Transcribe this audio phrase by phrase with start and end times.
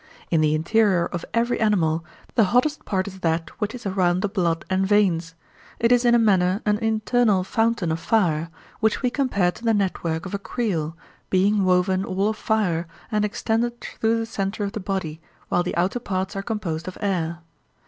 [0.31, 2.03] In the interior of every animal
[2.33, 5.35] the hottest part is that which is around the blood and veins;
[5.79, 9.75] it is in a manner an internal fountain of fire, which we compare to the
[9.75, 10.97] network of a creel,
[11.29, 15.75] being woven all of fire and extended through the centre of the body, while the
[15.77, 17.37] outer parts are composed of air.